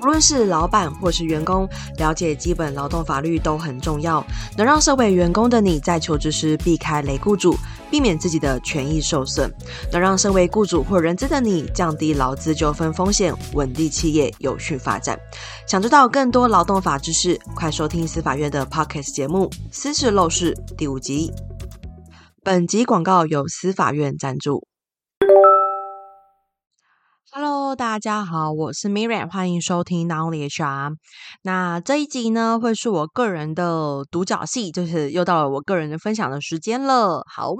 [0.00, 4.24] 无论是老板或是员工，了解基本劳动法律都很重要，
[4.56, 7.56] 能让身为员工的你在求职时避开雷雇主，
[7.90, 9.50] 避免自己的权益受损；
[9.92, 15.18] 能让身为雇主或人资的你降低劳资纠纷风险，稳定企业有序发展。
[15.66, 21.32] 想知道更多劳动法知识，快收听司法院的 Podcast 节目《私事陋室》第五集。
[22.44, 24.66] 本集广告由司法院赞助。
[27.76, 30.94] 大家好，我是 Miriam，欢迎收听 Not Only HR。
[31.42, 37.22] 那这一集呢，会是我个人的独角戏，就是又到了我个人的分享的时间了。
[37.30, 37.52] 好，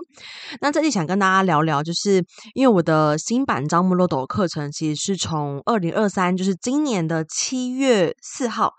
[0.62, 8.72] 那这里想跟大家聊聊，就是因为我的新版招募漏斗课程，其实是从二零二三，就是今年的七月四号。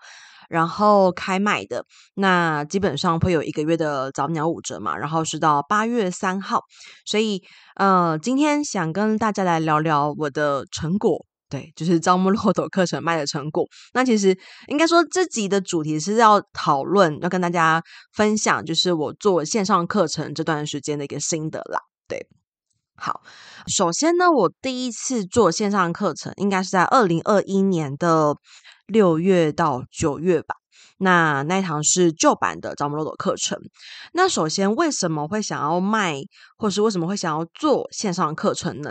[0.50, 6.60] 然后开卖的，那基本上会有一个月的早鸟五折嘛，然后是到八月三号，
[7.06, 7.40] 所以
[7.76, 13.64] 呃，今天想跟大家来聊聊我的成果，对，就是招募骆驼课程卖的成果。
[13.94, 14.36] 那其实
[14.66, 17.80] 应该说，这集的主题是要讨论，要跟大家
[18.12, 21.78] 分享，就是我做线上课程这段时间的一个心得啦。
[22.08, 22.26] 对，
[22.96, 23.20] 好，
[23.68, 28.34] 首先呢，我第一次做线上课程，应该是在二零二一年的。
[28.90, 30.56] 六月到九月吧。
[31.02, 33.58] 那那一堂是旧版的招募漏斗课程。
[34.12, 36.20] 那首先为什么会想要卖，
[36.58, 38.90] 或是为什么会想要做线上课程呢？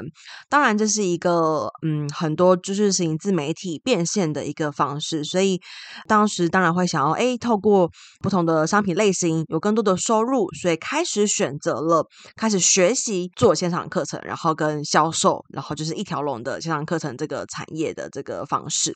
[0.50, 5.62] 当然这是一个嗯，很多知识型自媒体变现的一个方式，所以
[6.08, 12.04] 当时当然会想要诶，透过不同的商品类型有更多的收入，所以开始选择了
[12.36, 18.96] 开始学习做线上课程，然后跟销售，然后就是一条龙的线上课程这个产业的这个方式。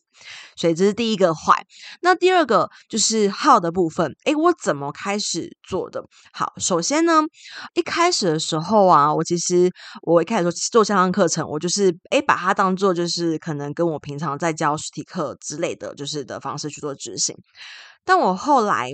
[0.55, 1.64] 所以这是第一个坏。
[2.02, 3.03] 那第二个就是。
[3.04, 6.02] 是号的部分，诶，我怎么开始做的？
[6.32, 7.22] 好，首先呢，
[7.73, 9.70] 一开始的时候啊，我其实
[10.04, 17.36] 我一开始做做线上课程，我就是诶，把它当做就是可能跟我平常在教实体课之类的就是的方式去做执行。
[18.06, 18.92] 但我后来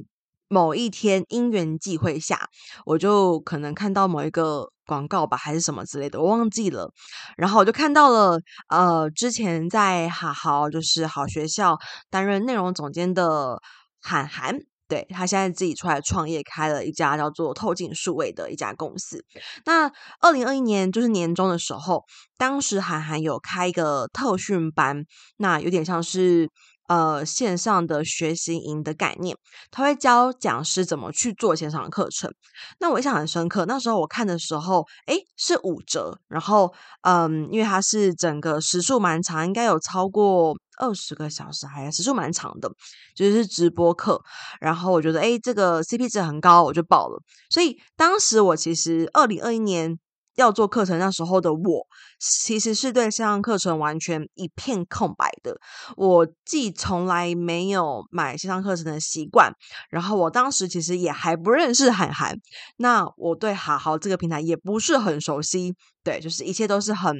[0.49, 2.49] 某一天因缘际会下，
[2.85, 6.91] 我就可能看到某一个广告吧，还是什么之类的，我忘记了。
[7.37, 8.39] 然后我就看到了，
[8.69, 11.77] 呃，之前在好好就是好学校
[12.09, 13.61] 担任内容总监的。
[14.01, 19.23] 韩寒，对，他现在自己出来创业，开了一家叫做透镜数位的一家公司。
[19.65, 22.03] 那二零二一年就是年中的时候，
[22.37, 25.03] 当时韩寒有开一个特训班，
[25.37, 26.49] 那有点像是。
[26.89, 29.37] 呃，线上的学习营的概念，
[29.69, 32.33] 他会教讲师怎么去做线上的课程。
[32.79, 36.19] 那我印象很深刻，那时候我看的时候，诶，是五折。
[36.27, 36.73] 然后，
[37.03, 42.71] 嗯，因为它是整个时数蛮长，应该有超过二十个小时，还时数蛮长的，
[43.15, 44.19] 就是直播课。
[44.59, 47.21] 然后我觉得，诶，这个 CP 值很高，我就报了。
[47.51, 49.99] 所以当时我其实二零二一年。
[50.35, 51.85] 要做课程那时候的我，
[52.17, 55.59] 其实是对线上课程完全一片空白的。
[55.97, 59.51] 我既从来没有买线上课程的习惯，
[59.89, 62.37] 然后我当时其实也还不认识韩寒，
[62.77, 65.75] 那我对好好这个平台也不是很熟悉。
[66.05, 67.13] 对，就是一切都是很、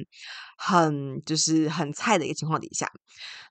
[0.62, 2.90] 很就是很菜的一个情况底下。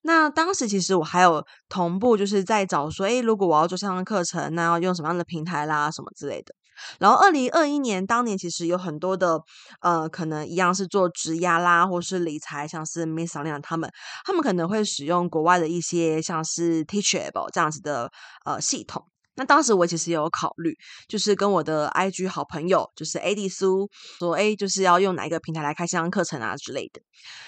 [0.03, 6.53] 那当时其实我还有同步就是在找说，诶，如果我要做线上课程，那要用什么样的平台啦，什么之类的。
[6.99, 9.41] 然后，二零二一年当年其实有很多的，
[9.81, 13.91] 呃，可能一样是做职涯啦，或是理财，像是 Miss 那样他们，
[14.23, 18.09] 他们可能会使用国外的一些像是 Teachable 这样子的
[18.45, 19.08] 呃系统。
[19.39, 20.77] 那当时我其实也有考虑，
[21.07, 23.89] 就是跟我的 IG 好朋友，就是 AD 苏
[24.19, 26.99] 说，哎，就是要用哪一个平台来开线上课程啊之类的。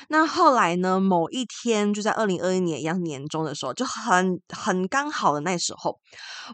[0.08, 6.00] 那后来呢，某一天就在二零二一年一样年中的时候，就很很刚好的那时候，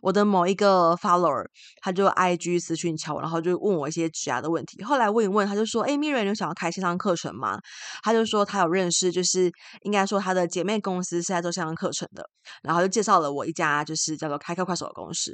[0.02, 1.46] 我的某一个 follower
[1.82, 4.84] 他就 IG 私讯敲我，然后就问我一些职涯的问题。
[4.84, 7.60] 后来问一问，他就说，哎，Miriam，你有想要开线上课程吗？
[8.02, 12.28] 他就说他有认识，就是应该说他的姐妹公司是在做线上课程的，
[12.64, 15.27] 然后就介绍了我一家就是叫做开课快手的公司。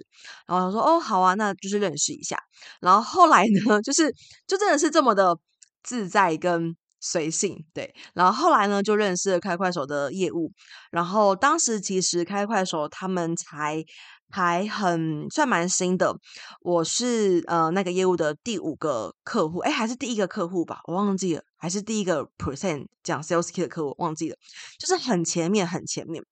[0.48, 2.38] 然后他说：“哦，好啊，那就是认识一下。”
[2.82, 4.14] 然后后来呢， 就是
[4.48, 5.38] 就真的是这么的
[5.84, 7.94] 自在跟随性，对。
[8.14, 10.52] 然后后来呢，就认识了开快手的业务。
[10.92, 13.84] 然后当时其实开快手他们才
[14.30, 16.16] 还很算蛮新的，
[16.62, 24.38] 我是呃那个业务的第五个客户，哎，还是第一个客户吧，我忘记了，还是第一个 percent 讲 sales key 的客户，忘记了，
[24.80, 26.24] 就是很前面，很前面。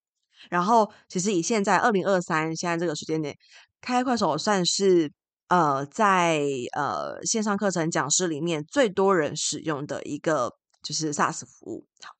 [0.49, 3.35] 然后，其实以现在二零二三现在这个时间点，
[3.81, 5.11] 开快手算是
[5.47, 6.41] 呃在
[6.75, 10.51] 呃线上课程讲师里面最多人使用的一个
[10.83, 11.85] 就是 SaaS 服务。
[12.01, 12.13] 好，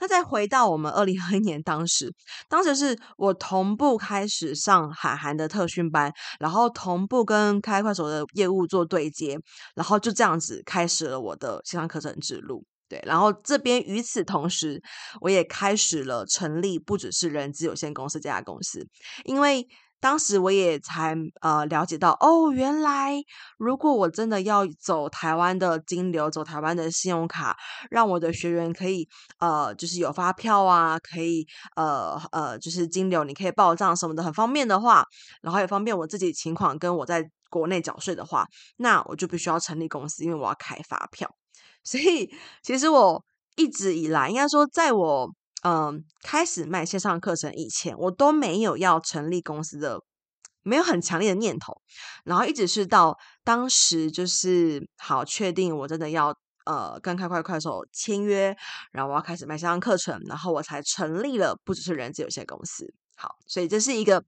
[0.00, 2.12] 那再回到我们二零二一年当时，
[2.48, 9.38] 当时是我同步开始上海韩的特训班，然后同步跟开快手的业务做对接，
[9.74, 12.64] 然后就这样子开始了我的线上课程之路。
[12.88, 14.82] 对，然后这边与此同时，
[15.20, 18.86] 我也开始了成立不只是人资有限公司这家公司，
[19.24, 19.66] 因为。
[19.98, 23.14] 当时我也才呃了解到，哦，原来
[23.56, 27.56] 如果我真的要走台湾的金流，走台湾的信用卡，
[27.90, 31.46] 让我的学员可以呃就是有发票啊，可以
[31.76, 35.02] 呃呃就是金流，你可以报账什么的很方便的话，
[35.40, 38.46] 然后也方便我自己情况跟我在国内缴税的话，
[38.76, 41.34] 那我就必须要成立公司，因为我要开发票。
[41.86, 42.30] 所以
[42.62, 43.24] 其实我
[43.56, 45.32] 一直以来，应该说在我。
[45.62, 50.00] 嗯，开始卖线上课程以前，我都没有要成立公司的，
[50.62, 51.82] 没有很强烈的念头。
[52.24, 56.32] 然后一直是到当时就是好确定，我真的要
[56.66, 58.56] 呃跟开快快手签约，
[58.92, 62.94] 然后我要开始卖线上课程，然后我才成立了不只是人资有限公司。
[63.16, 64.22] 好，所以这是一个。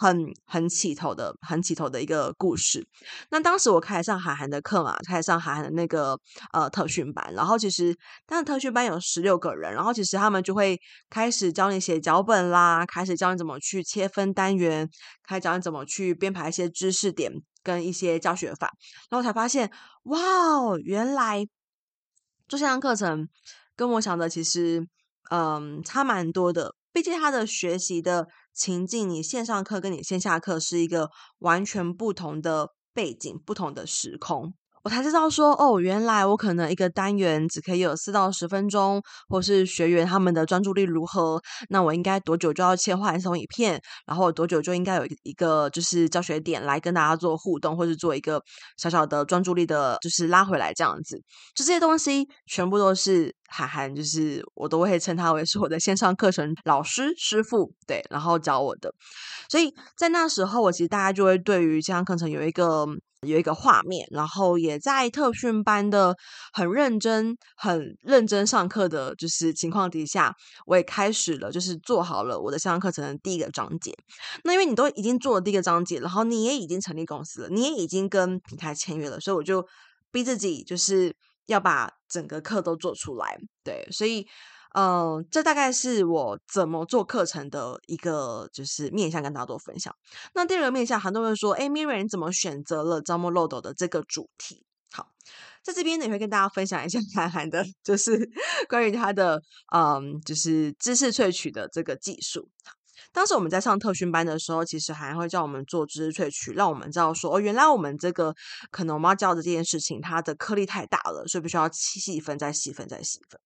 [0.00, 2.86] 很很起头的，很起头的一个故事。
[3.30, 6.16] 那当时我开始上海涵的课嘛，开始上海涵的那个
[6.52, 7.92] 呃特训班，然后其实
[8.24, 10.80] 但是特训班有十六个人，然后其实他们就会
[11.10, 14.88] 开始教你写脚本啦，开始教你怎么去切分单元，
[15.24, 17.32] 开始教你怎么去编排一些知识点
[17.64, 18.72] 跟一些教学法，
[19.10, 19.68] 然后才发现，
[20.04, 21.44] 哇哦，原来
[22.46, 23.28] 做线上课程
[23.74, 24.86] 跟我想的其实
[25.32, 26.76] 嗯差蛮多的。
[26.90, 28.26] 毕竟他的学习的
[28.58, 34.54] 情境，你线上课跟你线下课是一个完全不同的背景，不同的时空。
[34.88, 41.38] 我才知道说，哦，原来我可能一个单元只可以有四到十分钟，或是学员他们的专注力如何，
[41.68, 48.42] 那我应该多久就要切换一种影片，然后多久就应该有一个就是教学点来跟大家做互动，或是做一个
[48.78, 51.18] 小小的专注力的，就是拉回来这样子。
[51.54, 58.90] 就这些东西全部都是涵涵，就是我都会称他为是我的线上课程老师师傅，对，然后教我的。
[59.50, 62.86] 所以在那时候，我其实大家就会对于线上课程有一个。
[63.26, 66.16] 有一个画面，然后也在特训班的
[66.52, 70.32] 很认真、很认真上课的，就是情况底下，
[70.66, 73.92] 我也开始了，就是做好了我的线上课程的第一个章节。
[74.44, 79.66] 那因为你都已经做了第一个章节，然后你也已经成立公司了，你也已经跟平台签约了，所以我就
[80.12, 81.16] 逼自己，就是
[81.46, 83.36] 要把整个课都做出来。
[83.64, 84.26] 对，所以。
[84.74, 89.94] 嗯，这大概是我怎么做课程的一个就是面向，跟大家做分享。
[90.34, 95.08] 那第二个面向，很多人说：“哎，Miriam，你怎么选择了招募漏斗的这个主题？”好，
[95.62, 98.28] 在这边呢，也会跟大家分享一下 涵涵的，就是
[98.68, 99.42] 关于他的
[99.74, 102.48] 嗯，就是知识萃取的这个技术。
[103.12, 108.34] 当时我们在上特训班的时候，其实还会叫我们做知识萃取，让我们知道说哦，原来我们这个
[108.70, 113.40] 可能我们要教的这件事情，它的颗粒太大了，所以必须要细分、再细分、再细分。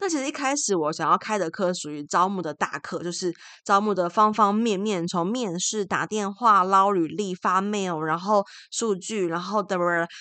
[0.00, 3.32] 那其实一开始我想要开的课属于招募的大课，就是
[3.64, 9.76] 招募的方方面面，从面试、打电话、捞履历、发 mail，然后数据，然后的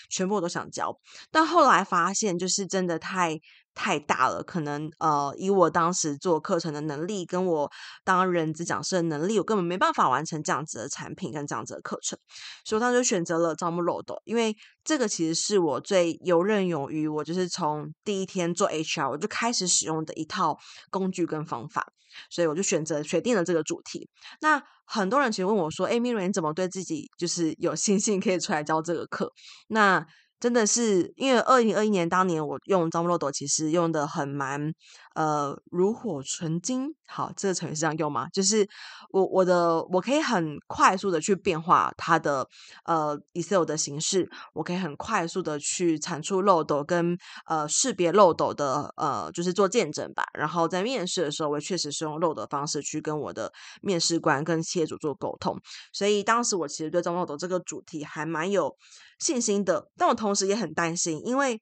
[0.10, 0.98] 全部我都想教。
[1.32, 3.38] 但后来发现，就是真的太。
[3.78, 7.72] 太大了，可能呃，以我当时做课程的能力，跟我
[8.04, 12.18] 当人资讲师的能力，我根本没办法完成这样子的产品跟这样子的课程，
[12.66, 20.58] 所以当时就选择了招募漏斗，因为这个其实是我最游刃有余，我就是从第一天做 HR 我就开始使用的一套
[20.90, 21.86] 工具跟方法，
[22.32, 24.10] 所以我就选择决定了这个主题。
[24.42, 29.32] 那很多人其实问我说：“：“Amy，你怎么对自己就是有信心可以出来教这个课？”
[29.70, 30.08] 那
[30.40, 34.72] 真的是因为二零二一年当年我用招募漏斗，其实用的很蛮
[35.18, 36.94] 呃炉火纯青。
[37.08, 38.28] 好，这个成语是这样用吗？
[38.30, 38.68] 就是
[39.10, 42.48] 我我的我可以很快速的去变化它的
[42.84, 50.24] 呃 Excel 的形式，我可以很快速的去产出漏斗跟呃识别漏斗的呃就是做见证吧。
[50.34, 53.52] 然后在面试的时候，我确实是用漏斗的方式去跟我的
[53.82, 55.58] 面试官跟企业主做沟通。
[55.94, 58.76] 所以当时我其实对招募漏斗这个主题还蛮有
[59.18, 61.60] 信心的，但我同时也很担心，因为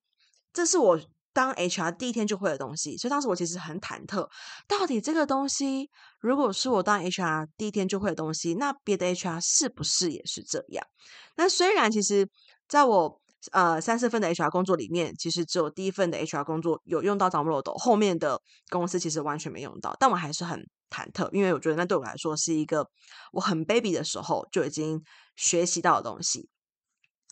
[0.51, 0.99] 这是我
[1.35, 4.25] 当 HR 第一天就会的东西，所以当时我其实很忐忑，
[4.69, 5.89] 到底这个东西
[6.21, 10.87] 如果是我当 HR 第一天就会的东西，那别的 HR 是不是也是这样？
[11.35, 12.25] 那虽然其实
[12.69, 22.89] 在我呃三四份的 HR 工作里面，其实只有第一份的 HR 工作有用到招募漏斗，后面的公司其实完全没用到，但我还是很忐忑，因为我觉得那对我来说是一个
[23.33, 25.03] 我很 baby 的时候就已经
[25.35, 26.47] 学习到的东西。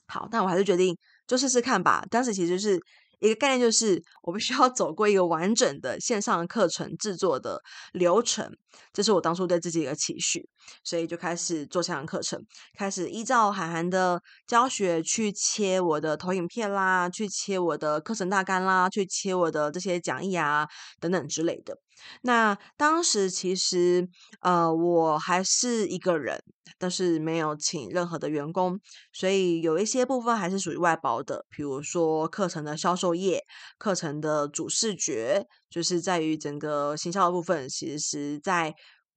[0.06, 2.06] 好，但我还是决定就试试看吧。
[2.12, 2.78] 当时其实是
[3.24, 7.62] 一个概念，就是我们需要走过一个完整的线上课程制作的
[7.94, 8.54] 流程，
[8.92, 10.48] 这是我当初对自己的一个期许，
[10.84, 12.40] 所以就开始做线上课程，
[12.78, 20.68] 开始依照涵涵的教学去切我的投影片啦，去切我的课程大纲啦，去切我的这些讲义啊
[21.00, 21.78] 等等之类的。
[22.22, 24.08] 那当时其实
[24.42, 26.44] 呃我还是一个人，
[26.78, 28.80] 但是没有请任何的员工，
[29.14, 33.42] 所以有一些部分还是属于外包的，比如说课程的销售业、
[33.78, 38.63] 课程的主视觉，就是在于整个行销的部分，其实在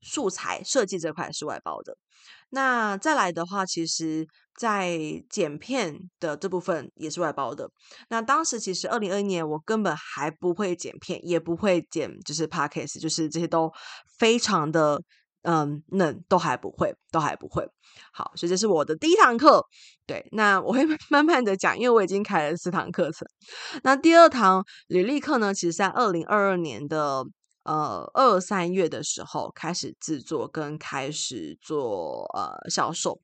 [0.00, 1.96] 素材设计这块是外包的。
[2.50, 4.26] 那再来的话，其实
[4.56, 4.98] 在
[5.28, 7.68] 剪片的这部分也是外包的。
[8.08, 13.70] 那当时其实二零二一年我根本还不会剪片，也不会剪，就是 Podcast，就是这些都
[14.18, 15.02] 非常的
[15.42, 17.66] 嗯嫩，都还不会，都还不会。
[18.12, 19.64] 好，所以这是我的第一堂课。
[20.06, 23.26] 对，那我会 慢慢的讲，因为我已经开了四堂课程。
[23.82, 27.24] 那第二堂履历课呢，其实在二零二二年的。
[27.66, 33.20] 呃，二三月的时候开始制作跟开始做呃销售。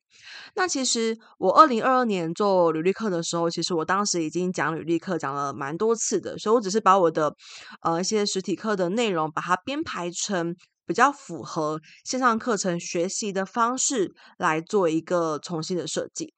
[0.55, 7.33] 那其实我二零二二年做履历课的时候，其实我当时已经讲履历课讲了蛮多次的，所以我只是把我的
[7.81, 10.53] 呃一些实体课的内容把它编排成
[10.85, 16.33] 比较符合线上课程学习的方式来做一个重新的设计。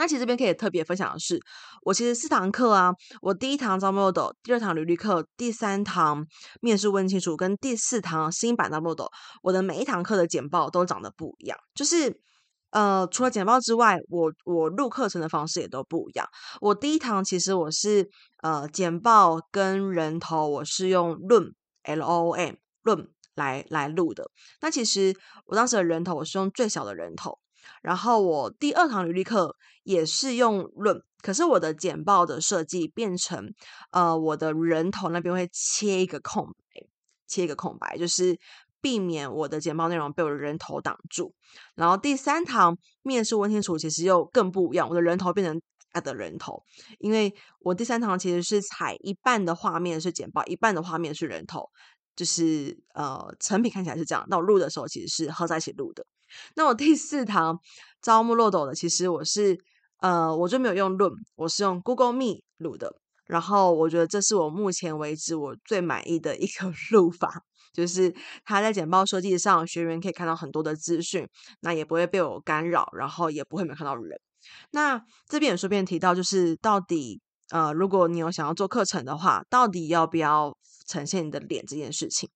[0.00, 1.38] 那其实这边可以特别分享的是，
[1.82, 2.90] 我其实四堂课啊，
[3.20, 6.26] 我第一堂招募漏斗，第二堂履历课，第三堂
[6.62, 9.10] 面试问清楚，跟第四堂新版招募漏斗，
[9.42, 11.58] 我的每一堂课的简报都长得不一样。
[11.74, 12.18] 就是
[12.70, 16.26] 呃，除了简报之外，我我录课程的方式也都不一样。
[16.62, 18.08] 我第一堂其实我是
[18.42, 21.52] 呃简报跟人头，我是用 Loom
[21.82, 22.54] L O O M
[22.84, 24.30] Loom 来来录的。
[24.62, 25.14] 那其实
[25.44, 27.38] 我当时的人头，我是用最小的人头。
[27.80, 33.52] 然后我第二堂履历课也是用论，可是我的简报的设计变成，
[33.90, 36.86] 呃，我的人头那边会切一个空白，
[37.26, 38.38] 切一个空白，就是
[38.80, 41.34] 避免我的简报内容被我的人头挡住。
[41.74, 45.60] 然后第三堂面试问清楚，其实又更不一样，我的人头变成
[45.92, 46.62] 大的人头，
[46.98, 51.68] 因为我第三堂其实是采一半的画面是简报，一半的画面是人头，
[52.16, 54.24] 就是呃成品看起来是这样。
[54.28, 56.04] 那我录的时候其实是合在一起录的。
[56.54, 57.58] 那我第四堂
[58.02, 59.58] 招募漏斗的，其实我是
[59.98, 62.94] 呃，我就没有用 Loom，我是用 Google Meet 录的。
[63.26, 68.12] 然后我觉得这是我目前为止我最满意的一个 录法，就是
[68.44, 71.28] 它在简报设计上，学员可以看到很多的资讯，
[71.60, 74.20] 那也不会被我干扰，然后也不会没看到人。
[74.72, 80.52] 那这边也顺便提到，就是到底呃，如果你有想要做课程的话，到底要不要
[80.90, 82.28] 呈现你的脸这件事情？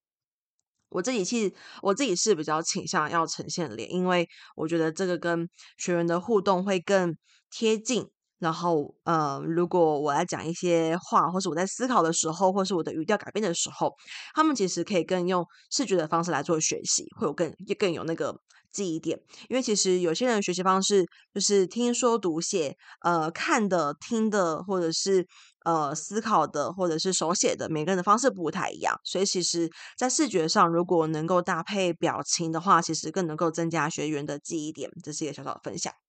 [0.90, 7.16] 我自己其实我自己是比较倾向要呈现脸，因为我觉得这个跟学员的互动会更
[7.50, 8.08] 贴近。
[8.40, 13.94] 然后，呃，如果我来讲一些话，或是我在思考的时候，或是我的语调改变的时候，
[14.34, 18.36] 他们其实可以更用视觉的方式来做学习，会有更更有那个
[18.74, 19.18] 记忆点。
[19.48, 25.26] 因为其实有些人学习方式就是听说读写，呃，看的、听的，或者是。
[25.64, 29.66] 呃，思考的或者是手写的，每个人的方式不太一样，所以其实，
[29.96, 34.90] 在视觉上，如果能够搭配表情的话，其实更能够增加学员的记忆点。
[35.02, 36.03] 这是一个小小的分享。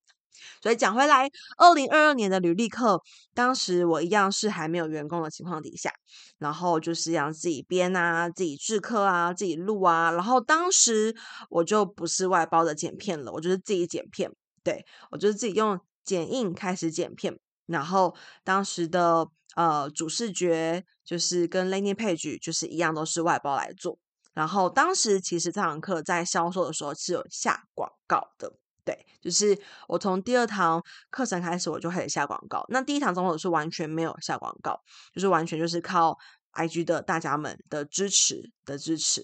[0.61, 3.01] 所以讲回来，二零二二年的履历课，
[3.33, 5.91] 当时我一样是还没有员工的情况底下，
[6.37, 11.15] 然后就是要自己编啊，自己制课啊，自己录啊，然后当时
[11.49, 14.31] 我就不是外包的剪片了，我就是自己剪片，
[14.63, 19.27] 对，我就是自己用剪映开始剪片，然后当时的。
[19.55, 23.97] 呃，主视觉就是跟 landing page 就是一样，都是外包来做。
[24.33, 28.51] 然后当时其实这堂课在销售的时候是有下广告的，
[28.85, 32.63] 对，就是我从第二堂课程开始我就开始下广告。
[32.69, 34.79] 那第一堂中我是完全没有下广告，
[35.13, 36.15] 就是完全就是靠
[36.53, 39.23] IG 的大家们的支持的支持。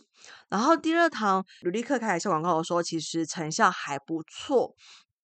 [0.49, 4.75] 然后第二堂履历课开始下广告的时候，其实成效还不错。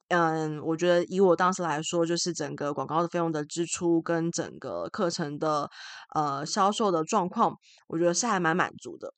[0.10, 5.70] 嗯，我觉得以我当时来说，就是整个广告的费用的支出跟整个课程的
[6.16, 9.14] 呃销售的状况，我觉得是还蛮满足的。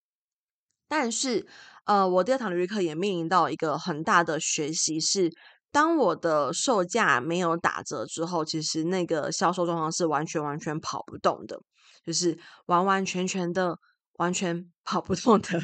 [0.87, 1.47] 但是，
[1.89, 5.31] 呃，我第二堂履历课也面临到一个很大的学习是，
[5.71, 11.59] 当我的售价没有打折之后，其实那个销售状况是完全完全跑不动的，
[12.05, 13.75] 就是完完全全的
[14.17, 15.59] 完全 跑不动的。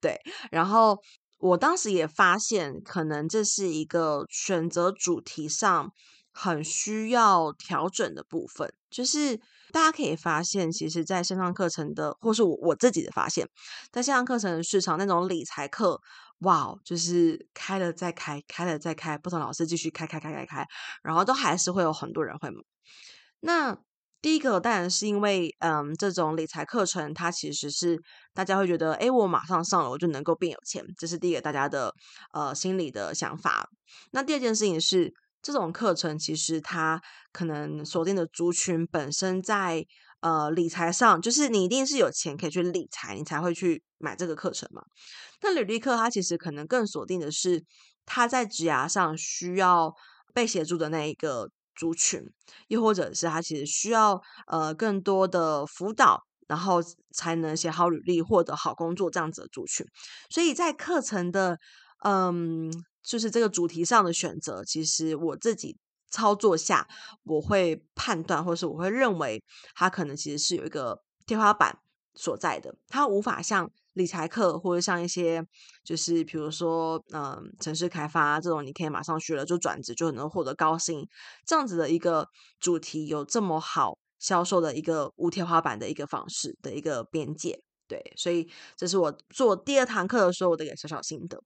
[0.00, 0.20] 对，
[0.52, 0.98] 然后。
[1.38, 5.92] 我当时也发现，可能这是一个选择主题上
[6.36, 8.70] 很需要调整的部分。
[8.90, 9.36] 就是
[9.72, 13.48] 大家可以发现，其实，在线上课程的，或是我我自己的发现，
[13.90, 16.00] 在线上课程市场，那种理财课，
[16.40, 20.66] 哇，就是开了再开，开了再开，不同老师继续开开开开开，
[21.02, 22.56] 然后都还是会有很多人会买。
[23.40, 23.76] 那
[24.22, 28.00] 第一个当然是因为，嗯，这种理财课程它其实是
[28.32, 31.92] 大家会觉得，诶，我马上上了我就能够变有钱，这是第一个大家的
[32.32, 33.68] 呃心理的想法。
[34.12, 35.12] 那第二件事情是，
[35.46, 37.00] 这种课程其实它
[37.30, 39.86] 可能锁定的族群本身在
[40.20, 44.82] 呃理财上，就是你一定是有钱可以去理财，你才会去买这个课程嘛。
[45.42, 47.62] 那履历课它其实可能更锁定的是
[48.04, 49.94] 他在职涯上需要
[50.34, 52.24] 被协助的那一个族群，
[52.66, 56.24] 又或者是他其实需要呃更多的辅导。
[56.48, 56.80] 然后
[57.12, 59.84] 才能写好履历，获得好工作这样子的族群。
[60.30, 61.58] 所以在课程的
[62.04, 62.70] 嗯，
[63.06, 65.78] 就是这个主题上的选择，其实我自己
[66.10, 66.88] 操作下，
[67.22, 69.42] 我会判断，或是我会认为，
[69.74, 71.78] 它可能其实是有一个天花板
[72.14, 75.46] 所在的，它无法像理财课或者像一些
[75.84, 81.08] 就是比如说嗯，城市开发这种，你可以马上学了就转职就能获得高薪
[81.44, 83.98] 这样子的一个主题有这么好。
[84.18, 91.40] 销售的一个无天花板的一个方式的一个边界，对，所以这是我做第二堂课的时候我的一个小小心得。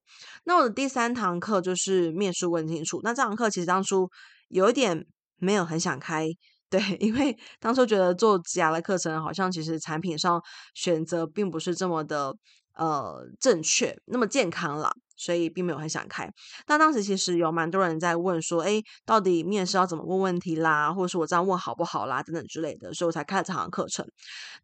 [0.44, 3.00] 那我的第三堂课就是面试问清楚。
[3.02, 4.08] 那这堂课其实当初
[4.48, 5.06] 有一点
[5.36, 6.26] 没有很想开，
[6.68, 10.40] 对， 因为当初觉得做职涯的课程好像其实产品上
[10.74, 12.34] 选择并不是这么的
[12.80, 14.90] 呃正确，那么健康了。
[15.22, 16.32] 所以并没有很想开，
[16.64, 24.02] 但当时其实有蛮多人在问说，哎，到底面试要怎么问问题啦，或者是我这样问好不好啦，等等之类的，所以我才开了这堂课程。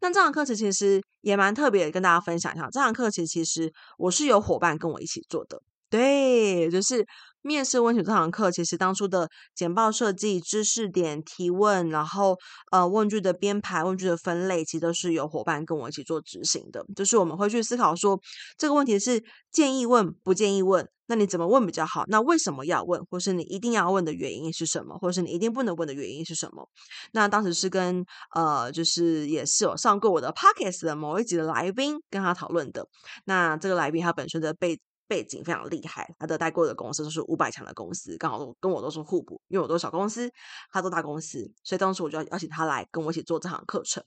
[0.01, 2.67] 那这堂课程其实也蛮特别的，跟大家分享一下。
[2.71, 7.05] 这堂课程其实我是有伙伴跟我一起做的，对，就是。
[7.47, 12.37] 面试问题这堂课，其实当初的简报设计、知识点提问，然后
[12.71, 16.85] 呃问句的编排、问句的分类，其实都是有伙伴跟我一起做执行的。
[16.93, 18.19] 就是我们会去思考说，
[18.57, 22.03] 这个问题是建议问不建议问，那你怎么问比较好？
[22.07, 23.01] 那为什么要问？
[23.09, 24.97] 或是你一定要问的原因是什么？
[24.97, 26.67] 或是你一定不能问的原因是什么？
[27.13, 32.85] 那当时是跟呃，就是也是有上过我的 p o c k e t 的某一集的来宾跟他讨论的。
[33.23, 34.77] 那这个来宾他本身的背。
[35.07, 40.29] 背景非常厉害，他的带过的公司都是五百强的公司，刚好跟我都是互补，因为我都是小公司，
[40.71, 44.03] 他做大公司，所以当时我就邀请他来跟我一起做这堂课程。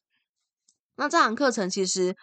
[0.96, 2.14] 那这堂课程其实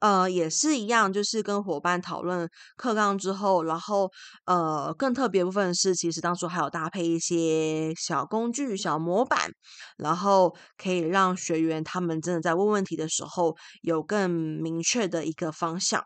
[0.00, 4.10] 呃也是一样，就是跟伙伴讨论课纲之后，然后
[4.44, 9.50] 呃更特别部分是，其实当初还有搭配一些小工具、小模板，
[9.96, 16.04] 然后可以让学员他们真的在问问题的时候有更明确的一个方向。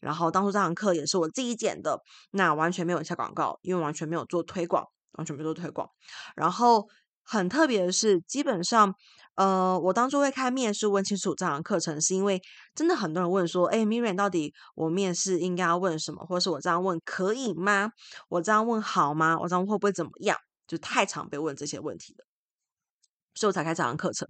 [0.00, 2.00] 然后当初这堂课也是我自己剪的，
[2.32, 5.88] 那完全没有下广告，因为完全没有做推广，完全没有做推广。
[6.34, 6.88] 然后
[7.22, 8.94] 很特别的是，基本上，
[9.36, 12.40] 呃，我当初会开面试问清楚这堂课程，是因为
[12.74, 17.92] 真的很多人问说，哎，Miriam 到底我面试应该要问什么，或者是我这样问可以吗？
[18.28, 19.38] 我这样问好吗？
[19.38, 20.36] 我这样会不会怎么样？
[20.66, 22.24] 就太常被问这些问题了，
[23.34, 24.28] 所以我才开这堂课程。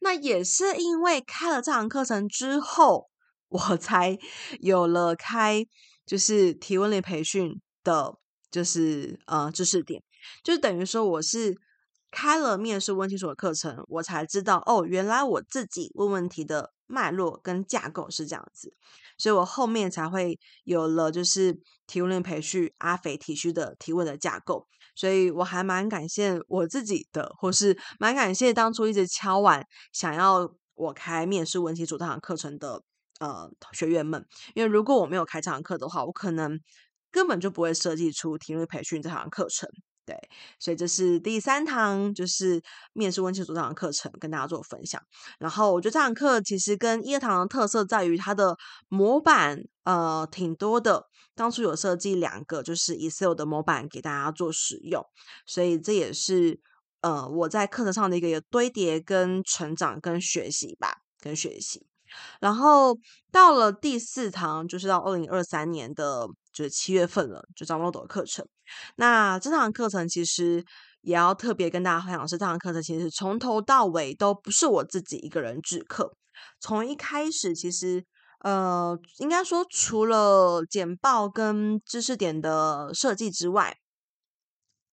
[0.00, 3.08] 那也是因为开了这堂课程之后。
[3.48, 4.18] 我才
[4.60, 5.66] 有了开
[6.06, 8.18] 就是提问类培训的，
[8.50, 10.02] 就是呃知识点，
[10.42, 11.56] 就等于说我是
[12.10, 18.72] 开了面试问清楚的课程，我才知道哦，原来我自己问问题的脉络跟架构是这样子，
[19.16, 32.82] 所以我后面才会有了就是提问类培训阿肥体恤的提问的架构，所以我还蛮感谢我自己的，或是蛮感谢当初一直敲碗想要我开面试问题组这堂课程的。
[33.20, 34.24] 呃，学员们，
[34.54, 36.58] 因为如果我没有开这堂课的话，我可能
[37.12, 39.68] 根本就不会设计出提问培训这堂课程。
[40.06, 40.14] 对，
[40.58, 45.00] 所以这是第三堂，就是面试问清楚这堂课程，跟大家做分享。
[45.38, 48.54] 然后我觉得这堂课其实跟一堂的特色在于它的
[48.88, 51.06] 模板，呃，挺多的。
[51.34, 55.02] 当初有设计两个，就是 Excel 的模板给大家做使用，
[55.46, 56.60] 所以这也是
[57.00, 61.86] 呃我在课程上的一个堆叠、跟成长、跟学习吧，跟学习。
[62.40, 62.96] 然后
[63.30, 68.46] 到了第四堂，就是到二零二三年的，就是七月份了，就张罗的课程。
[68.96, 70.64] 那这堂课程其实
[71.02, 76.16] 也要特别跟大家分享，是这堂课程其实从头到尾都不是我自己一个人制课。
[76.60, 78.04] 从一开始，其实
[78.40, 83.76] 呃，应该说除了简报跟知识点的设计之外，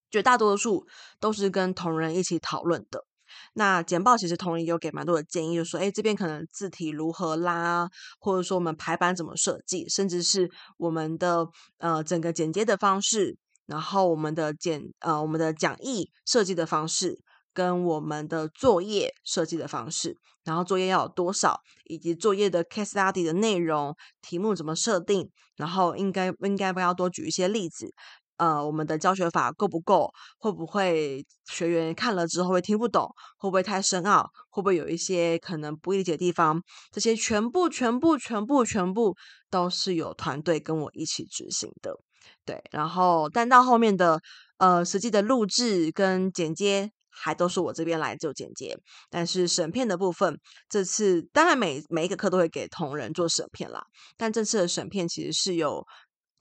[0.10, 0.86] 绝大多数
[1.20, 3.06] 都是跟同仁一起讨论的。
[3.54, 11.46] 那简报其实同仁有给蛮多的建议，就是说，哎，这边可能字体如何啦，或者说我们排版怎么设计，甚至是我们的
[11.80, 17.20] 呃整个剪接的方式，然后我们的简呃我们的讲义设计的方式，
[17.54, 27.94] 跟我们的作业设计的方式，然后作业要有多少，以及作业的 case study 的内容，题目怎么设定，然后应该应该不要多举一些例子。
[28.42, 30.12] 呃，我们的教学法够不够？
[30.40, 33.08] 会不会学员看了之后会听不懂？
[33.38, 34.28] 会不会太深奥？
[34.50, 36.60] 会不会有一些可能不理解的地方？
[36.92, 39.16] 这些全部、全部、全部、全部
[39.52, 41.96] 都是有团队跟我一起执行的。
[42.44, 44.20] 对，然后但到后面的
[44.58, 48.76] 呃实际的录制跟剪接，还都是我这边来做剪接，
[49.12, 50.36] 但是审片的部分，
[50.68, 53.86] 这次当然每每一个课都会给同仁做审片啦，
[54.18, 55.86] 但这次的审片其实是有。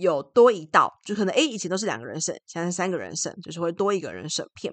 [0.00, 4.72] 有多一道，就可能诶，以前都是两个人审，现在是三个人审，就是会多一个人审片。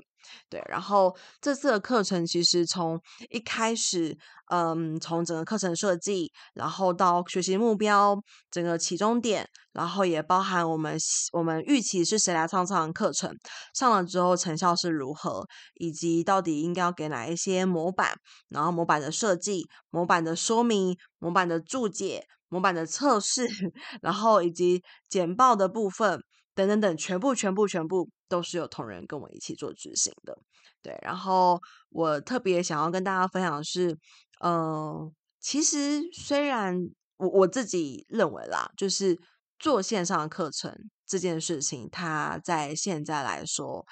[0.49, 4.17] 对，然后这次的课程其实从一开始，
[4.51, 8.17] 嗯，从整个课程设计，然后到学习目标，
[8.51, 10.97] 整个起终点，然后也包含我们
[11.31, 13.33] 我们预期是谁来上这堂课程，
[13.73, 18.13] 上了之后成效是如何，以及到底应该要给哪一些模板，
[18.49, 22.25] 然后模板的设计、模板的说明、模板的注解。
[22.49, 23.45] 模板的测试，
[24.01, 26.23] 然后以及简报的部分
[26.55, 30.37] 等等等，全部全部全部都是有同仁跟我一起做执行的。
[30.81, 33.97] 对，然后我特别想要跟大家分享的是，
[34.43, 36.77] 嗯、其实虽然
[37.17, 39.19] 我我自己认为啦，就是
[39.59, 40.73] 做线上课程
[41.05, 43.85] 这件事情，它在现在来说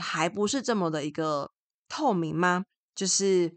[0.00, 1.50] 还不是这么的一个
[1.88, 2.64] 透明吗？
[2.94, 3.52] 就是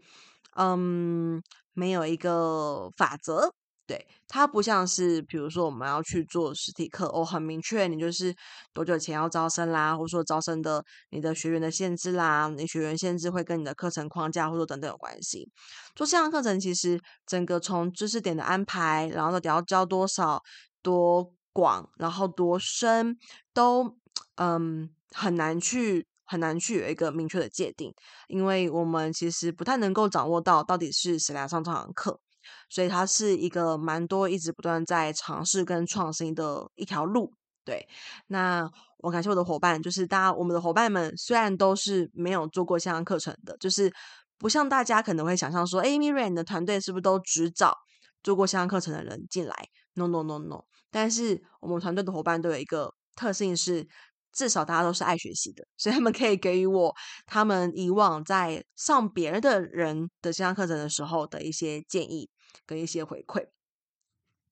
[0.56, 3.54] 嗯，没有一个法则。
[3.84, 8.34] 对，它不像是，比如说我们要去做实体课，哦，很明确，你就是
[8.72, 15.50] 多久前要招生啦，或者说招生的你的学员的限制啦，你学员限制会跟你的课程框架或者说等等有关系。
[15.96, 20.42] 做线上课程，其实整个从知识点的安排，然后到底要教多少、
[20.80, 23.18] 多广，然后多深，
[23.52, 23.98] 都
[24.36, 27.92] 嗯很难去很难去有一个明确的界定，
[28.28, 32.20] 因为我们其实不太能够掌握到到底是谁来上这堂课。
[32.68, 37.32] 所以它是一个蛮多一直不断在尝试跟创新的一条路，
[37.64, 37.88] 对。
[38.26, 43.92] 那我感谢我的伙伴，就是大家我们的伙伴们虽然都是没有做过线上课程的，就是
[44.38, 47.76] 不像大家可能会想象说，哎，Miriam 的团队是不是都只找
[48.22, 49.54] 做过线上课程的人进来
[49.94, 50.64] ？No No No No。
[50.90, 53.88] 但是我们团队的伙伴都有一个特性是。
[54.34, 62.30] 至少大家都是爱学习的，所以他们可以给予我他们以往在上别人的人的线上课程的时候的一些建议
[62.66, 63.46] 跟一些回馈。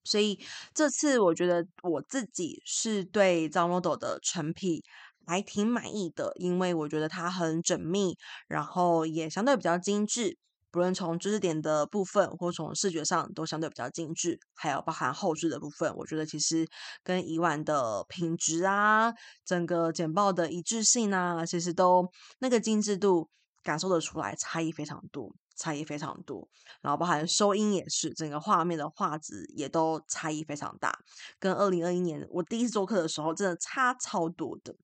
[0.03, 0.39] 所以
[0.73, 4.81] 这次我觉得我自己是对 Zalmodo 的成品
[5.27, 10.37] 还挺满意的，因为我觉得它很缜密，然后也相对比较精致。
[10.71, 16.65] 不论从知识点的部分，或从视觉上，都相对比较精致，还有包含后置的部分，我觉得其实
[17.03, 22.09] 跟以往的品质啊，整个简报的一致性啊，其实都
[22.39, 23.29] 那个精致度
[23.61, 26.47] 感受得出来，差异非常多，差异非常多。
[26.81, 30.97] 然后包含收音也是，整个画面的画质也都差异非常大，
[31.39, 34.75] 跟二零二一年我第一次做课的时候，真的差超多的。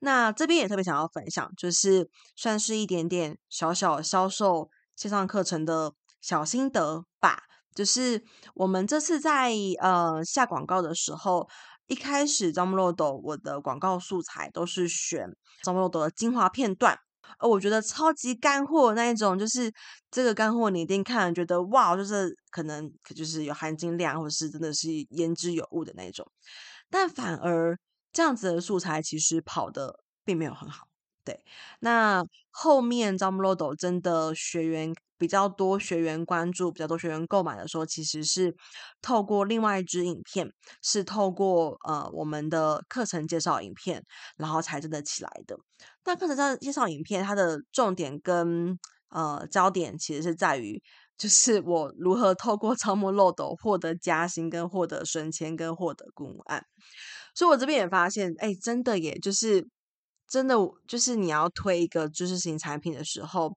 [0.00, 4.70] 那这边也特别想要分享，就是算是一点点小小销售。
[4.96, 7.44] 线上课程的小心得吧，
[7.74, 11.48] 就是我们这次在呃下广告的时候，
[11.86, 16.98] 一开始 Zalmodo 我的广告素材都是选 Zalmodo 的精华片段，
[17.38, 19.72] 而我觉得超级干货那一种，就是
[20.10, 26.26] 这个干货你一定看了觉得哇，就是可能就是有含金量，或者是真的是言之有物的那种，
[26.90, 27.78] 但反而
[28.12, 30.86] 这样子的素材其实跑得并没有很好。
[31.22, 31.44] 对，
[31.80, 38.56] 那后面 Zalmodo 真的学员比较多，学员关注比较多，学员购买的时候，其实是
[39.02, 40.50] 透过另外一支影片，
[40.82, 44.02] 是透过呃我们的课程介绍影片，
[44.38, 45.58] 然后才真的起来的。
[46.06, 48.78] 那课程介绍影片，它的重点跟
[49.10, 50.82] 呃焦点其实是在于，
[51.18, 56.64] 就是我如何透过 Zalmodo 获得加薪，跟获得升迁，跟获得顾问案。
[57.34, 59.68] 所以我这边也发现，哎，真的耶，就是。
[60.32, 60.54] 真的
[60.86, 63.52] 就是你要推一个知识型产品的时候，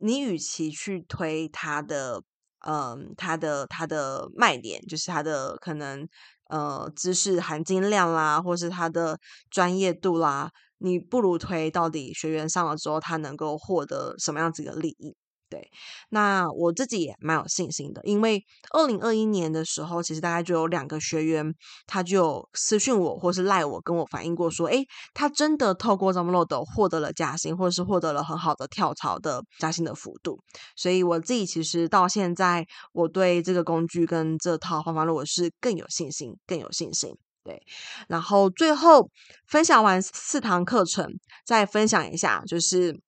[0.00, 2.22] 你与其去推它的，
[2.66, 6.08] 嗯，它的它的卖点，就是它的可能
[6.48, 9.18] 呃知识含金量啦，或是它的
[9.50, 15.14] 专业度啦，你不如推到底学员上了之后，他能够获得什么样子的利益。
[15.50, 15.68] 对，
[16.10, 18.40] 那我自己也蛮有信心的，因为
[18.72, 21.52] 二零二一年的时候，其实大概就有两个学员，
[21.88, 30.38] 他就私讯我，或是赖我，跟我反映过说，诶，他真的透过 Zalmodo 获得了加薪，或者是获得了很好的跳槽的加薪的幅度。
[30.76, 37.12] 所以我自己其实到现在，我对这个工具跟这套方法论我是更有信心，更有信心。
[37.42, 37.60] 对，
[38.06, 39.10] 然后最后
[39.48, 41.10] 分享完四堂课程，
[41.44, 43.00] 再分享一下，就是。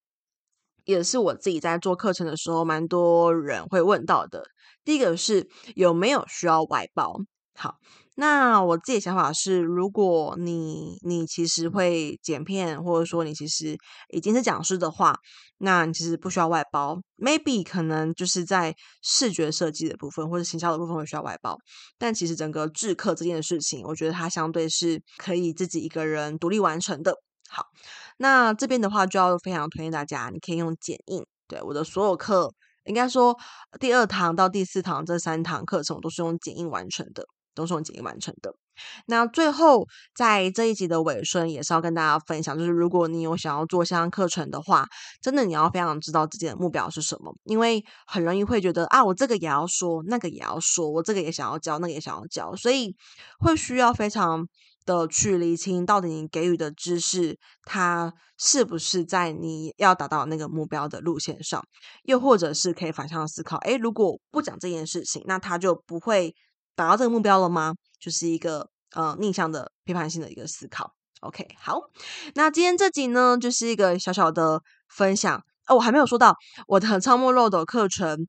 [0.85, 4.45] 也是我自己在做课程的时候，蛮多人会问到的。
[4.85, 7.17] 第一个是有没有需要外包？
[7.55, 7.77] 好，
[8.17, 13.77] 那我自己的想法是，如果你你其实会剪片，或者说你其实
[14.13, 15.15] 已经是讲师的话，
[15.59, 16.99] 那你其实不需要外包。
[17.19, 21.57] Maybe 可能就是在视觉设计的部分或者行销的部分会需要外包，
[21.99, 27.15] 但其实整个制课这件事情，我觉得它相对是可以自己一个人独立完成的。
[27.55, 27.67] 好，
[28.17, 31.27] 那这边的话就要非常推荐大家，你可以用剪映。
[31.47, 32.51] 对，我的所有课，
[32.85, 33.37] 应该说
[33.79, 38.55] 第二堂到第四堂这三堂课程，我都是用剪映完成的，都是用剪映完成的。
[39.05, 39.87] 那最后，
[40.17, 44.89] 在这一集的尾声，也是要跟大家分享，就是如果你有想要做线上课程的话，
[45.21, 52.97] 真的你要非常知道自己的目标是什么，因为很容易会觉得啊，我这个也要说，那个也要说，我这个也想要教，那个也想要教，所以
[53.39, 54.49] 会需要非常
[54.85, 61.63] 的去厘清，到底你给予的知识，它是不是在你要达到那个目标的路线上，
[62.05, 66.35] 又或者是可以反向思考，诶，如果不讲这件事情，那他就不会
[66.75, 67.75] 达到这个目标了吗？
[68.01, 70.93] 就是一个呃逆向的批判性的一个思考。
[71.21, 71.79] OK，好，
[72.35, 75.41] 那今天这集呢，就是一个小小的分享。
[75.69, 76.35] 哦，我还没有说到
[76.67, 78.27] 我的 超模漏斗课程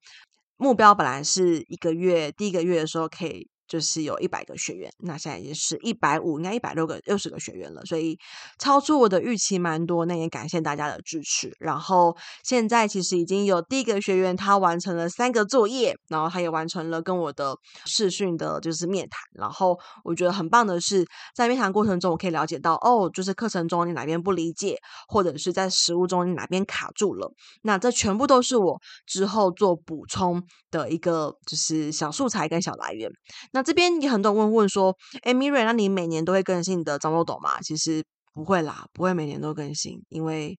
[0.57, 3.49] 目标，本来是一个月，第一个月的时候可以。
[3.67, 8.17] 就是有一百个学员，那现在也是一百五，应该一百六个六十个学员了，所以
[8.59, 10.05] 超出我的预期蛮多。
[10.05, 11.55] 那也感谢大家的支持。
[11.59, 19.19] 然后现在其实已经有第一个学员，他完成了三个作业，然后他也完成了跟我的视讯的，就是面谈。
[19.33, 27.31] 然后我觉得很棒的是，在面谈过程中，我可以了解到，哦，就是课程中你哪边不理解，或者是在实务中你哪边卡住了。
[27.63, 33.09] 那这全部都是我之后做补充的一个，就是小素材跟小来源。
[33.53, 37.61] 那这边也很多人问问说，哎，Miriam，那你每年都会更新你的招募漏斗吗？
[37.61, 40.57] 其实不会啦，不会每年都更新，因为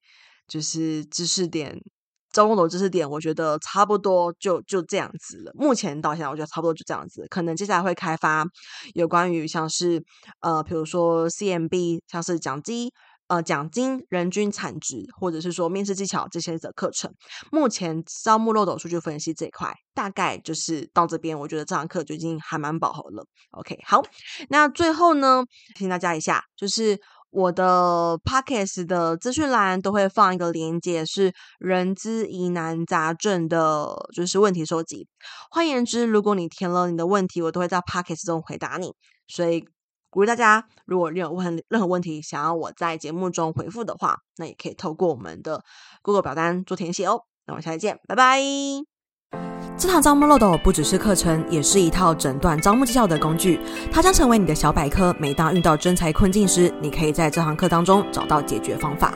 [0.48, 1.76] 就是知识点，
[2.33, 5.52] 招募漏斗知识点，我觉得差不多就就这样子了。
[5.54, 8.44] 目前到现在，我觉得差不多就这样子，可能接下来会开发
[8.94, 10.02] 有关于像是
[10.40, 12.92] 呃，比如说 CMB，像是讲机。
[13.35, 17.12] 呃，奖金、人均产值，或者是说面试技巧这些的课程，
[17.51, 23.27] 目前招募漏斗数据分析这一块，大概就是到这边，我觉得这堂课就已经还蛮饱和了。
[23.51, 24.01] OK，好，
[24.51, 25.42] 那最后呢，
[25.75, 26.97] 提醒大家一下，就是
[27.31, 35.09] 我的 Podcast 的资讯栏都会放一个连接，是人资疑难杂症的，就是问题收集。
[35.51, 38.94] 换言之，如果你填了你的问题，我都会在 Podcast 中回答你，
[39.27, 39.64] 所以。
[40.14, 45.64] 鼓励大家，如果任何问任何问题想要我在节目中回复的话，那也可以透过我们的
[46.03, 47.22] Google 表单做填写哦。
[47.46, 48.40] 那我们下期见，拜拜。
[49.77, 53.59] 这堂招募漏斗不只是课程，也是一套诊断招募绩效的工具，
[53.90, 55.12] 它将成为你的小百科。
[55.18, 59.12] 每当遇到真才困境时，你可以在这堂课当中找到解决方法。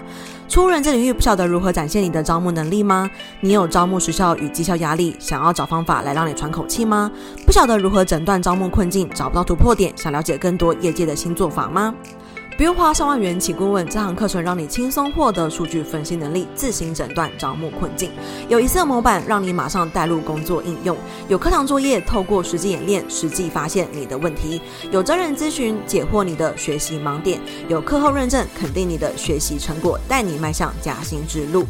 [0.48, 3.08] 初入人这领域，不晓得如何展现你的招募能力吗？
[3.40, 7.10] 你有招募时效与绩效压力，想要找方法来让你喘口气吗？
[7.44, 11.94] 不晓得如何诊断招募困境，找不到突破点，想了解更多业界的新做法吗？
[12.58, 18.10] 不用花上万元请顾问，这堂课程让你轻松获得数据分析能力，自行诊断招募困境。
[18.48, 20.96] 有一次模板让你马上带入工作应用，
[21.28, 24.60] 有课堂作业，透过实际演练，实际发现你的问题。
[24.90, 31.64] 有真人咨询解惑你的学习盲点，有课后认证肯定你的学习成果，带你迈向加薪之路。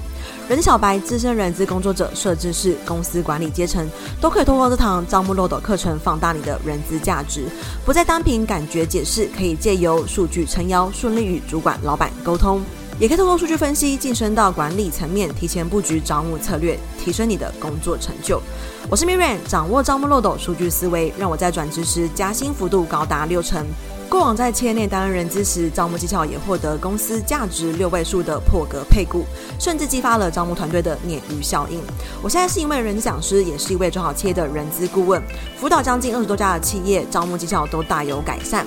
[0.49, 3.87] 人小白、资深人资工作者、设置是、公司管理阶层，
[4.19, 7.45] 都可以通过这堂招募漏斗课程放大你的人资价值，
[7.85, 12.63] 不再单凭感觉解释，可以借由数据撑腰，顺利与主管、老板沟通，
[12.99, 18.41] 也可以通过数据分析晋升到管理层面，提前布局招募策略，提升你的工作成就。
[18.89, 23.67] 我是 Miriam，掌握招募漏斗数据思维，让我在转职时加薪幅度高达六成。
[24.09, 29.27] 过往在企业内担任人资时，招募绩效也获得公司价值六位数的破格配股，
[29.61, 31.79] 甚至激发了招募团队的鲶鱼效应。
[32.23, 35.23] 我现在是一位人资讲师，也是一位做好企业的人资顾问，
[35.59, 38.66] 辅导将近二十多家的企业，招募绩效都大有改善。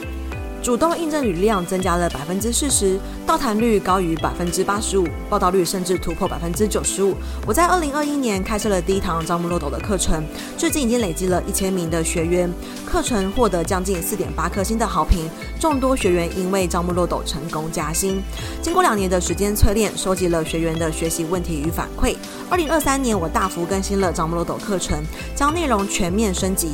[0.62, 7.16] 主动应征履历量增加了百分之四十，到谈率高于百分之八十五，报道率甚至突破百分之九十五。
[7.48, 10.24] 我在二零二一年开设了第一堂招募漏斗的课程，
[10.60, 12.48] 至今已经累积了一千名的学员，
[12.92, 18.22] 课程获得将近四点八颗星的好评，众多学员因为招募漏斗成功加薪。
[18.62, 22.18] 经过两年的时间淬炼，收集了学员的学习问题与反馈。
[22.50, 25.02] 二零二三年，我大幅更新了招募漏斗课程，
[25.34, 26.70] 将内容全面升级。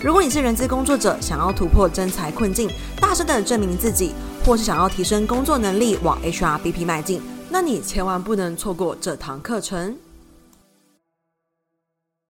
[0.00, 4.12] 如果你是人资工作者，想要突破真才困境，大声的证明自己，
[4.44, 9.96] 或是想要提升工作能力，往 HRBP 迈进，那你千万不能错过这堂课程。